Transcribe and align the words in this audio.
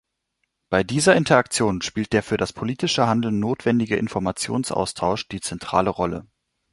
Bei 0.71 0.83
dieser 0.83 1.15
Interaktion 1.15 1.83
spielt 1.83 2.11
der 2.13 2.23
für 2.23 2.37
das 2.37 2.53
politische 2.53 3.05
Handeln 3.05 3.37
notwendige 3.39 3.97
Informationsaustausch 3.97 5.27
die 5.27 5.41
zentrale 5.41 5.91
Rolle. 5.91 6.25